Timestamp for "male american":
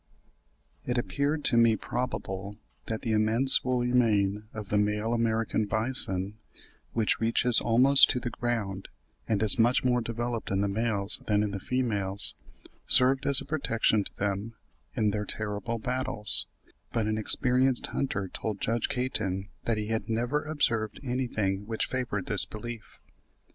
4.79-5.67